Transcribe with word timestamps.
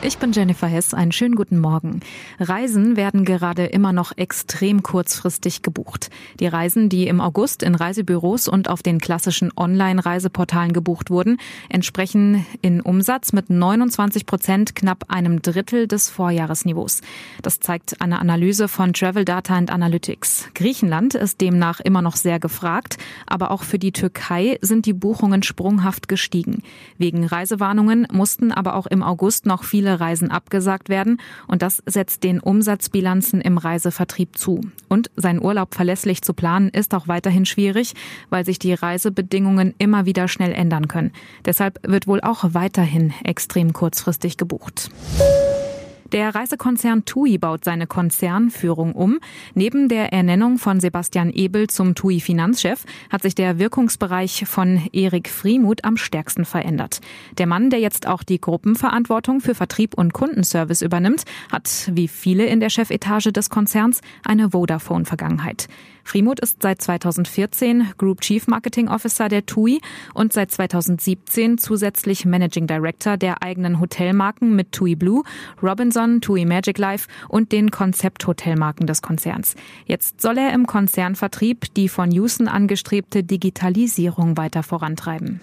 Ich 0.00 0.18
bin 0.18 0.30
Jennifer 0.30 0.68
Hess. 0.68 0.94
Einen 0.94 1.10
schönen 1.10 1.34
guten 1.34 1.58
Morgen. 1.58 2.00
Reisen 2.38 2.96
werden 2.96 3.24
gerade 3.24 3.66
immer 3.66 3.92
noch 3.92 4.16
extrem 4.16 4.84
kurzfristig 4.84 5.62
gebucht. 5.62 6.08
Die 6.38 6.46
Reisen, 6.46 6.88
die 6.88 7.08
im 7.08 7.20
August 7.20 7.64
in 7.64 7.74
Reisebüros 7.74 8.46
und 8.46 8.70
auf 8.70 8.84
den 8.84 9.00
klassischen 9.00 9.50
Online-Reiseportalen 9.56 10.72
gebucht 10.72 11.10
wurden, 11.10 11.38
entsprechen 11.68 12.46
in 12.62 12.80
Umsatz 12.80 13.32
mit 13.32 13.50
29 13.50 14.24
Prozent 14.24 14.76
knapp 14.76 15.06
einem 15.08 15.42
Drittel 15.42 15.88
des 15.88 16.08
Vorjahresniveaus. 16.08 17.00
Das 17.42 17.58
zeigt 17.58 18.00
eine 18.00 18.20
Analyse 18.20 18.68
von 18.68 18.92
Travel 18.92 19.24
Data 19.24 19.56
and 19.56 19.72
Analytics. 19.72 20.50
Griechenland 20.54 21.16
ist 21.16 21.40
demnach 21.40 21.80
immer 21.80 22.02
noch 22.02 22.14
sehr 22.14 22.38
gefragt, 22.38 22.98
aber 23.26 23.50
auch 23.50 23.64
für 23.64 23.80
die 23.80 23.92
Türkei 23.92 24.58
sind 24.62 24.86
die 24.86 24.92
Buchungen 24.92 25.42
sprunghaft 25.42 26.06
gestiegen. 26.06 26.62
Wegen 26.98 27.24
Reisewarnungen 27.26 28.06
mussten 28.12 28.52
aber 28.52 28.76
auch 28.76 28.86
im 28.86 29.02
August 29.02 29.44
noch 29.44 29.64
viele 29.64 29.87
viele 29.88 30.00
Reisen 30.00 30.30
abgesagt 30.30 30.88
werden 30.90 31.18
und 31.46 31.62
das 31.62 31.82
setzt 31.86 32.22
den 32.22 32.40
Umsatzbilanzen 32.40 33.40
im 33.40 33.56
Reisevertrieb 33.56 34.36
zu. 34.36 34.60
Und 34.88 35.10
sein 35.16 35.42
Urlaub 35.42 35.74
verlässlich 35.74 36.20
zu 36.22 36.34
planen 36.34 36.68
ist 36.68 36.94
auch 36.94 37.08
weiterhin 37.08 37.46
schwierig, 37.46 37.94
weil 38.28 38.44
sich 38.44 38.58
die 38.58 38.74
Reisebedingungen 38.74 39.74
immer 39.78 40.04
wieder 40.04 40.28
schnell 40.28 40.52
ändern 40.52 40.88
können. 40.88 41.12
Deshalb 41.46 41.80
wird 41.88 42.06
wohl 42.06 42.20
auch 42.20 42.44
weiterhin 42.52 43.14
extrem 43.24 43.72
kurzfristig 43.72 44.36
gebucht. 44.36 44.90
Der 46.12 46.34
Reisekonzern 46.34 47.04
TUI 47.04 47.36
baut 47.36 47.64
seine 47.64 47.86
Konzernführung 47.86 48.94
um. 48.94 49.18
Neben 49.54 49.90
der 49.90 50.10
Ernennung 50.10 50.56
von 50.56 50.80
Sebastian 50.80 51.30
Ebel 51.30 51.66
zum 51.66 51.94
TUI 51.94 52.20
Finanzchef 52.20 52.86
hat 53.10 53.20
sich 53.20 53.34
der 53.34 53.58
Wirkungsbereich 53.58 54.44
von 54.46 54.88
Erik 54.92 55.28
Friemuth 55.28 55.84
am 55.84 55.98
stärksten 55.98 56.46
verändert. 56.46 57.00
Der 57.36 57.46
Mann, 57.46 57.68
der 57.68 57.80
jetzt 57.80 58.06
auch 58.06 58.22
die 58.22 58.40
Gruppenverantwortung 58.40 59.42
für 59.42 59.54
Vertrieb 59.54 59.98
und 59.98 60.14
Kundenservice 60.14 60.80
übernimmt, 60.80 61.24
hat 61.52 61.90
wie 61.92 62.08
viele 62.08 62.46
in 62.46 62.60
der 62.60 62.70
Chefetage 62.70 63.30
des 63.30 63.50
Konzerns 63.50 64.00
eine 64.24 64.50
Vodafone-Vergangenheit. 64.52 65.68
Friemuth 66.08 66.40
ist 66.40 66.62
seit 66.62 66.80
2014 66.80 67.92
Group 67.98 68.22
Chief 68.22 68.46
Marketing 68.46 68.88
Officer 68.88 69.28
der 69.28 69.44
TUI 69.44 69.78
und 70.14 70.32
seit 70.32 70.50
2017 70.50 71.58
zusätzlich 71.58 72.24
Managing 72.24 72.66
Director 72.66 73.18
der 73.18 73.42
eigenen 73.42 73.78
Hotelmarken 73.78 74.56
mit 74.56 74.72
TUI 74.72 74.94
Blue, 74.94 75.22
Robinson, 75.62 75.97
TUI 76.20 76.44
Magic 76.44 76.78
Life 76.78 77.08
und 77.28 77.50
den 77.50 77.70
Konzepthotelmarken 77.70 78.86
des 78.86 79.02
Konzerns. 79.02 79.56
Jetzt 79.86 80.20
soll 80.20 80.38
er 80.38 80.52
im 80.52 80.66
Konzernvertrieb 80.66 81.74
die 81.74 81.88
von 81.88 82.10
Houston 82.12 82.48
angestrebte 82.48 83.24
Digitalisierung 83.24 84.36
weiter 84.36 84.62
vorantreiben. 84.62 85.40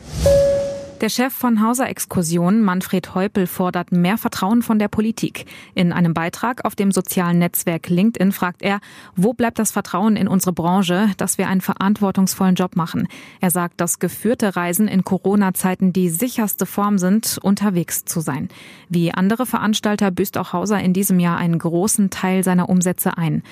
Der 1.02 1.10
Chef 1.10 1.34
von 1.34 1.62
Hauser 1.62 1.90
Exkursionen, 1.90 2.62
Manfred 2.62 3.14
Heupel, 3.16 3.48
fordert 3.48 3.92
mehr 3.92 4.18
Vertrauen 4.18 4.62
von 4.62 4.80
der 4.80 4.88
Politik. 4.88 5.46
In 5.74 5.92
einem 5.92 6.14
Beitrag 6.14 6.64
auf 6.64 6.74
dem 6.74 6.94
sozialen 6.94 7.38
Netzwerk 7.38 7.90
LinkedIn 7.90 8.32
fragt 8.32 8.62
er, 8.62 8.80
wo 9.14 9.34
bleibt 9.34 9.60
das 9.60 9.72
Vertrauen 9.72 10.16
in 10.16 10.30
unsere 10.30 10.54
Branche, 10.54 11.10
dass 11.18 11.38
wir 11.38 11.50
einen 11.50 11.60
verantwortungsvollen 11.60 12.56
Job 12.56 12.78
machen? 12.78 13.10
Er 13.42 13.52
sagt, 13.52 13.82
dass 13.82 14.00
geführte 14.00 14.56
Reisen 14.56 14.88
in 14.88 15.04
Corona-Zeiten 15.04 15.92
die 15.92 16.08
sicherste 16.08 16.66
Form 16.66 16.98
sind, 16.98 17.40
unterwegs 17.42 18.06
zu 18.06 18.22
sein. 18.22 18.48
Wie 18.88 19.14
andere 19.14 19.46
Veranstalter 19.46 20.12
büßt 20.12 20.38
auch 20.38 20.54
Hauser 20.54 20.80
in 20.80 20.94
diesem 20.94 21.20
Jahr 21.20 21.38
einen 21.38 21.60
großen 21.60 22.10
Teil 22.10 22.42
seiner 22.42 22.70
Umsätze 22.70 23.18
ein. 23.18 23.44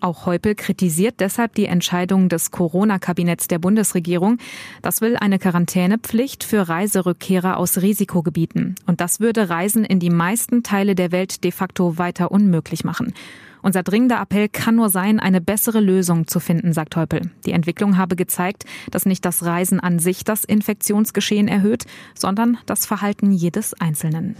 Auch 0.00 0.26
Heupel 0.26 0.54
kritisiert 0.54 1.20
deshalb 1.20 1.54
die 1.54 1.66
Entscheidung 1.66 2.28
des 2.28 2.50
Corona-Kabinetts 2.50 3.48
der 3.48 3.58
Bundesregierung. 3.58 4.38
Das 4.82 5.00
will 5.00 5.16
eine 5.16 5.38
Quarantänepflicht 5.38 6.42
für 6.42 6.68
Reiserückkehrer 6.68 7.58
aus 7.58 7.82
Risikogebieten. 7.82 8.76
Und 8.86 9.00
das 9.00 9.20
würde 9.20 9.50
Reisen 9.50 9.84
in 9.84 10.00
die 10.00 10.10
meisten 10.10 10.62
Teile 10.62 10.94
der 10.94 11.12
Welt 11.12 11.44
de 11.44 11.50
facto 11.52 11.98
weiter 11.98 12.30
unmöglich 12.30 12.82
machen. 12.82 13.12
Unser 13.62 13.82
dringender 13.82 14.20
Appell 14.20 14.48
kann 14.48 14.76
nur 14.76 14.88
sein, 14.88 15.20
eine 15.20 15.40
bessere 15.40 15.80
Lösung 15.80 16.26
zu 16.26 16.40
finden, 16.40 16.72
sagt 16.72 16.96
Heupel. 16.96 17.30
Die 17.44 17.52
Entwicklung 17.52 17.98
habe 17.98 18.16
gezeigt, 18.16 18.64
dass 18.90 19.06
nicht 19.06 19.24
das 19.24 19.44
Reisen 19.44 19.80
an 19.80 19.98
sich 19.98 20.24
das 20.24 20.44
Infektionsgeschehen 20.44 21.48
erhöht, 21.48 21.84
sondern 22.14 22.58
das 22.66 22.86
Verhalten 22.86 23.32
jedes 23.32 23.74
Einzelnen. 23.74 24.36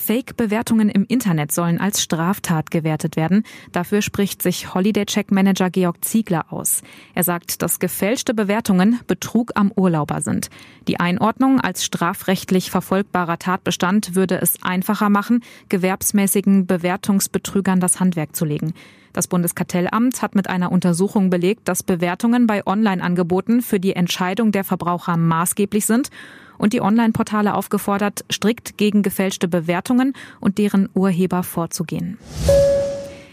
Fake-Bewertungen 0.00 0.88
im 0.88 1.04
Internet 1.06 1.52
sollen 1.52 1.78
als 1.78 2.02
Straftat 2.02 2.70
gewertet 2.70 3.16
werden. 3.16 3.44
Dafür 3.70 4.00
spricht 4.00 4.42
sich 4.42 4.74
Holiday-Check-Manager 4.74 5.70
Georg 5.70 6.04
Ziegler 6.04 6.52
aus. 6.52 6.82
Er 7.14 7.22
sagt, 7.22 7.60
dass 7.62 7.78
gefälschte 7.78 8.32
Bewertungen 8.32 8.98
Betrug 9.06 9.52
am 9.54 9.70
Urlauber 9.76 10.22
sind. 10.22 10.48
Die 10.88 10.98
Einordnung 10.98 11.60
als 11.60 11.84
strafrechtlich 11.84 12.70
verfolgbarer 12.70 13.38
Tatbestand 13.38 14.14
würde 14.14 14.40
es 14.40 14.62
einfacher 14.62 15.10
machen, 15.10 15.44
gewerbsmäßigen 15.68 16.66
Bewertungsbetrügern 16.66 17.78
das 17.78 18.00
Handwerk 18.00 18.34
zu 18.34 18.46
legen. 18.46 18.72
Das 19.12 19.26
Bundeskartellamt 19.26 20.22
hat 20.22 20.34
mit 20.34 20.48
einer 20.48 20.72
Untersuchung 20.72 21.30
belegt, 21.30 21.68
dass 21.68 21.82
Bewertungen 21.82 22.46
bei 22.46 22.66
Online-Angeboten 22.66 23.60
für 23.60 23.80
die 23.80 23.96
Entscheidung 23.96 24.52
der 24.52 24.64
Verbraucher 24.64 25.16
maßgeblich 25.16 25.84
sind 25.84 26.10
und 26.60 26.74
die 26.74 26.82
Online-Portale 26.82 27.54
aufgefordert, 27.54 28.24
strikt 28.30 28.76
gegen 28.76 29.02
gefälschte 29.02 29.48
Bewertungen 29.48 30.12
und 30.40 30.58
deren 30.58 30.88
Urheber 30.94 31.42
vorzugehen. 31.42 32.18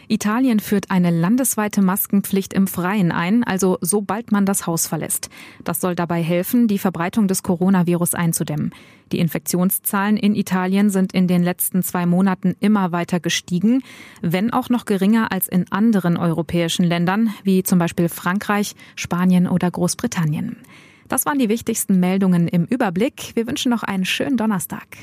Italien 0.09 0.61
führt 0.61 0.89
eine 0.89 1.11
landesweite 1.11 1.81
Maskenpflicht 1.81 2.53
im 2.53 2.67
Freien 2.67 3.11
ein, 3.11 3.43
also 3.43 3.77
sobald 3.81 4.31
man 4.31 4.45
das 4.45 4.65
Haus 4.65 4.87
verlässt. 4.87 5.29
Das 5.65 5.81
soll 5.81 5.95
dabei 5.95 6.23
helfen, 6.23 6.69
die 6.69 6.79
Verbreitung 6.79 7.27
des 7.27 7.43
Coronavirus 7.43 8.13
einzudämmen. 8.13 8.73
Die 9.11 9.19
Infektionszahlen 9.19 10.15
in 10.15 10.33
Italien 10.33 10.89
sind 10.89 11.11
in 11.11 11.27
den 11.27 11.43
letzten 11.43 11.83
zwei 11.83 12.05
Monaten 12.05 12.55
immer 12.61 12.93
weiter 12.93 13.19
gestiegen, 13.19 13.83
wenn 14.21 14.53
auch 14.53 14.69
noch 14.69 14.85
geringer 14.85 15.33
als 15.33 15.49
in 15.49 15.69
anderen 15.73 16.15
europäischen 16.15 16.85
Ländern, 16.85 17.33
wie 17.43 17.63
zum 17.63 17.77
Beispiel 17.77 18.07
Frankreich, 18.07 18.75
Spanien 18.95 19.45
oder 19.45 19.69
Großbritannien. 19.69 20.55
Das 21.07 21.25
waren 21.25 21.39
die 21.39 21.49
wichtigsten 21.49 21.99
Meldungen 21.99 22.47
im 22.47 22.65
Überblick. 22.65 23.31
Wir 23.35 23.47
wünschen 23.47 23.69
noch 23.69 23.83
einen 23.83 24.05
schönen 24.05 24.37
Donnerstag. 24.37 24.97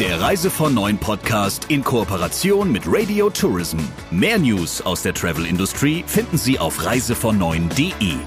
Der 0.00 0.18
Reise 0.20 0.50
von 0.50 0.72
Neuen 0.72 0.96
Podcast 0.96 1.66
in 1.68 1.84
Kooperation 1.84 2.72
mit 2.72 2.84
Radio 2.86 3.28
Tourism. 3.28 3.78
Mehr 4.10 4.38
News 4.38 4.80
aus 4.80 5.02
der 5.02 5.12
Travel 5.12 5.44
Industry 5.44 6.02
finden 6.06 6.38
Sie 6.38 6.58
auf 6.58 6.86
reisevon 6.86 7.38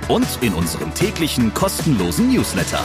und 0.07 0.37
in 0.43 0.53
unserem 0.53 0.93
täglichen 0.93 1.51
kostenlosen 1.53 2.31
Newsletter. 2.31 2.83